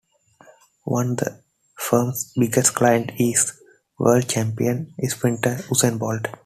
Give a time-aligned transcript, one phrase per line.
[0.85, 1.43] One the
[1.75, 3.53] firm's biggest clients is
[3.99, 6.25] World Champion sprinter Usain Bolt.